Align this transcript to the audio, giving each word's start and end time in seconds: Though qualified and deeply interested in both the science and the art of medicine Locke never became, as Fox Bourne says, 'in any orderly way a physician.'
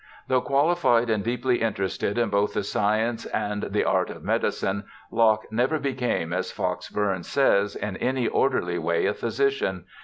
Though 0.27 0.41
qualified 0.41 1.11
and 1.11 1.23
deeply 1.23 1.61
interested 1.61 2.17
in 2.17 2.29
both 2.31 2.55
the 2.55 2.63
science 2.63 3.27
and 3.27 3.61
the 3.69 3.83
art 3.83 4.09
of 4.09 4.23
medicine 4.23 4.85
Locke 5.11 5.45
never 5.51 5.77
became, 5.77 6.33
as 6.33 6.51
Fox 6.51 6.89
Bourne 6.89 7.21
says, 7.21 7.75
'in 7.75 7.97
any 7.97 8.27
orderly 8.27 8.79
way 8.79 9.05
a 9.05 9.13
physician.' 9.13 9.85